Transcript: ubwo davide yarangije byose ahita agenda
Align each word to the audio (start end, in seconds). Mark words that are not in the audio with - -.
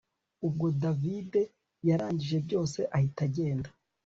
ubwo 0.47 0.65
davide 0.83 1.41
yarangije 1.87 2.37
byose 2.45 2.79
ahita 2.95 3.19
agenda 3.29 3.67